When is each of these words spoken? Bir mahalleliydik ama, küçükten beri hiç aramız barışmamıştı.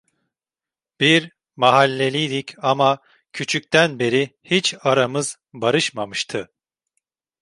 Bir 0.99 1.29
mahalleliydik 1.55 2.55
ama, 2.63 3.01
küçükten 3.33 3.99
beri 3.99 4.33
hiç 4.43 4.75
aramız 4.81 5.37
barışmamıştı. 5.53 6.49